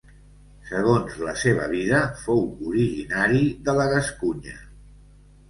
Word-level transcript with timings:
Segons 0.69 1.19
la 1.27 1.35
seva 1.41 1.67
vida, 1.73 1.99
fou 2.23 2.41
originari 2.71 3.45
de 3.69 3.77
la 3.83 3.87
Gascunya. 3.95 4.59